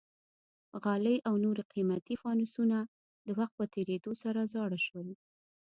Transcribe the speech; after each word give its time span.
غالۍ 0.83 1.17
او 1.27 1.33
نور 1.45 1.57
قیمتي 1.73 2.15
فانوسونه 2.21 2.77
د 3.25 3.27
وخت 3.39 3.53
په 3.59 3.65
تېرېدو 3.73 4.11
سره 4.23 4.41
زاړه 4.53 4.79
شول. 4.85 5.07